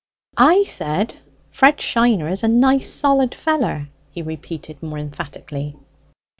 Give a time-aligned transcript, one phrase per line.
[0.39, 1.15] "I said
[1.51, 5.75] Fred Shiner is a nice solid feller," he repeated, more emphatically.